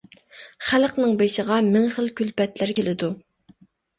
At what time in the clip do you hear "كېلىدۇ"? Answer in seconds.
2.79-3.13